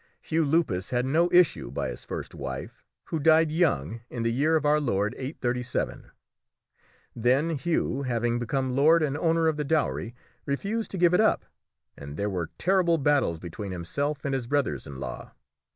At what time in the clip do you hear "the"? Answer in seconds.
4.23-4.31, 9.57-9.63